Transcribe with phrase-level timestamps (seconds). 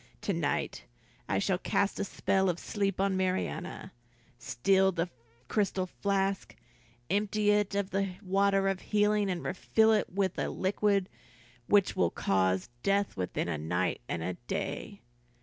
[0.21, 0.85] "To night
[1.29, 3.93] I shall cast a spell of sleep on Marianna,
[4.39, 5.11] steal the
[5.47, 6.55] crystal flask,
[7.11, 11.07] empty it of the water of healing, and refill it with a liquid
[11.67, 15.01] which will cause death within a night and a day.